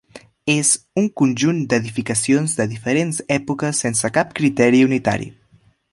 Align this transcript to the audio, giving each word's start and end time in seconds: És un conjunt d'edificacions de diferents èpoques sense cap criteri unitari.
És 0.51 0.69
un 1.01 1.09
conjunt 1.21 1.59
d'edificacions 1.73 2.57
de 2.61 2.67
diferents 2.73 3.19
èpoques 3.39 3.83
sense 3.87 4.15
cap 4.17 4.37
criteri 4.41 4.85
unitari. 4.91 5.35